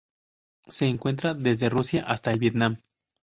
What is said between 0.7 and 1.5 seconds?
encuentra